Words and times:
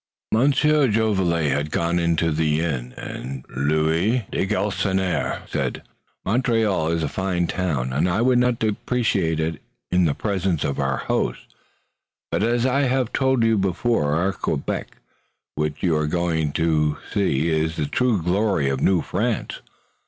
Monsieur 0.31 0.87
Jolivet 0.87 1.49
had 1.51 1.69
gone 1.69 1.99
into 1.99 2.31
the 2.31 2.59
inn, 2.59 2.91
and 2.97 3.43
de 3.43 4.25
Galisonnière 4.47 5.47
said: 5.47 5.83
"Montreal 6.25 6.87
is 6.87 7.03
a 7.03 7.07
fine 7.07 7.45
town 7.45 7.93
and 7.93 8.09
I 8.09 8.19
would 8.19 8.39
not 8.39 8.57
depreciate 8.57 9.39
it 9.39 9.61
in 9.91 10.05
the 10.05 10.15
presence 10.15 10.63
of 10.63 10.79
our 10.79 10.97
host, 10.97 11.53
but 12.31 12.41
as 12.41 12.65
I 12.65 12.79
have 12.89 13.13
told 13.13 13.43
you 13.43 13.59
before, 13.59 14.15
our 14.15 14.33
Quebec 14.33 14.87
to 14.89 14.97
which 15.53 15.83
you 15.83 15.95
are 15.95 16.07
going 16.07 16.51
is 16.55 17.75
the 17.75 17.85
true 17.85 18.23
glory 18.23 18.69
of 18.69 18.81
New 18.81 19.03
France. 19.03 19.59